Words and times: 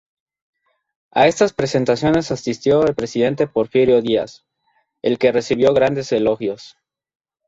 A 1.11 1.27
estas 1.27 1.53
presentaciones 1.53 2.31
asistió 2.31 2.83
el 2.87 2.95
presidente 2.95 3.45
Porfirio 3.45 4.01
Días, 4.01 4.47
del 5.03 5.19
que 5.19 5.31
recibió 5.31 5.75
grandes 5.75 6.11
elogios. 6.11 6.75